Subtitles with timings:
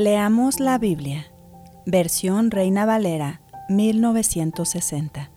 [0.00, 1.30] Leamos la Biblia,
[1.84, 5.30] versión Reina Valera, 1960.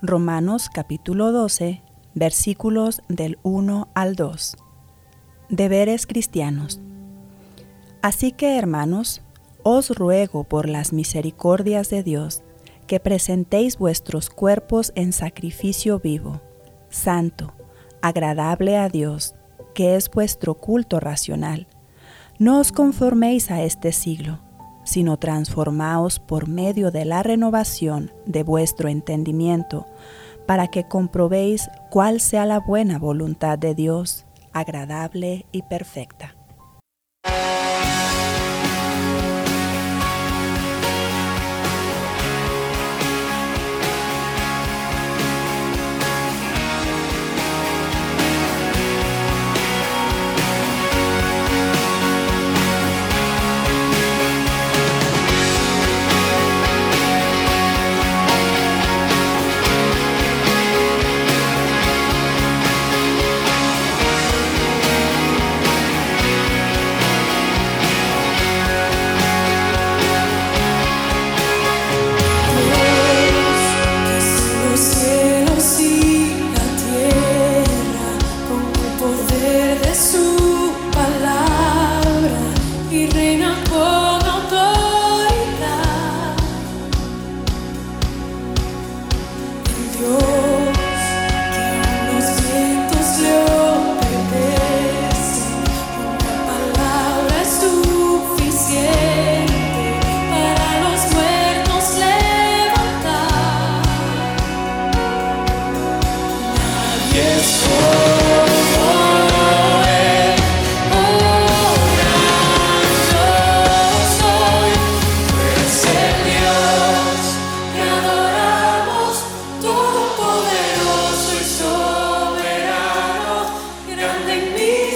[0.00, 1.82] Romanos capítulo 12,
[2.14, 4.58] versículos del 1 al 2.
[5.48, 6.80] Deberes cristianos.
[8.00, 9.22] Así que, hermanos,
[9.64, 12.44] os ruego por las misericordias de Dios,
[12.86, 16.40] que presentéis vuestros cuerpos en sacrificio vivo,
[16.90, 17.54] santo,
[18.02, 19.34] agradable a Dios,
[19.74, 21.66] que es vuestro culto racional
[22.38, 24.40] no os conforméis a este siglo,
[24.84, 29.86] sino transformaos por medio de la renovación de vuestro entendimiento,
[30.46, 36.35] para que comprobéis cuál sea la buena voluntad de Dios, agradable y perfecta.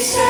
[0.01, 0.30] say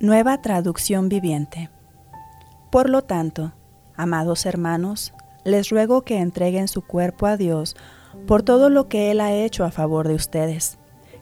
[0.00, 1.70] Nueva traducción viviente.
[2.72, 3.52] Por lo tanto,
[3.94, 5.14] amados hermanos,
[5.44, 7.76] les ruego que entreguen su cuerpo a Dios
[8.26, 10.78] por todo lo que Él ha hecho a favor de ustedes,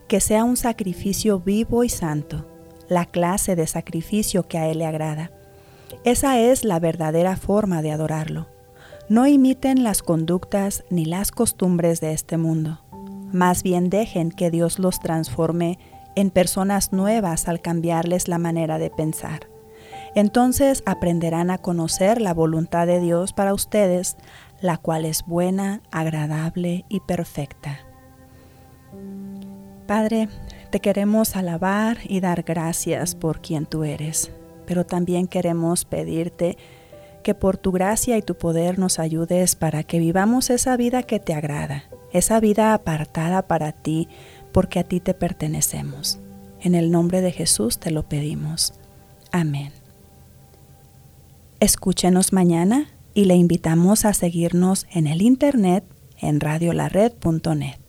[0.07, 2.47] que sea un sacrificio vivo y santo,
[2.89, 5.31] la clase de sacrificio que a Él le agrada.
[6.03, 8.47] Esa es la verdadera forma de adorarlo.
[9.07, 12.79] No imiten las conductas ni las costumbres de este mundo.
[13.31, 15.77] Más bien dejen que Dios los transforme
[16.15, 19.47] en personas nuevas al cambiarles la manera de pensar.
[20.15, 24.17] Entonces aprenderán a conocer la voluntad de Dios para ustedes,
[24.61, 27.79] la cual es buena, agradable y perfecta.
[29.87, 30.29] Padre,
[30.69, 34.31] te queremos alabar y dar gracias por quien tú eres,
[34.65, 36.57] pero también queremos pedirte
[37.23, 41.19] que por tu gracia y tu poder nos ayudes para que vivamos esa vida que
[41.19, 44.07] te agrada, esa vida apartada para ti,
[44.53, 46.19] porque a ti te pertenecemos.
[46.61, 48.73] En el nombre de Jesús te lo pedimos.
[49.31, 49.73] Amén.
[51.59, 55.83] Escúchenos mañana y le invitamos a seguirnos en el internet
[56.19, 57.82] en radiolared.net.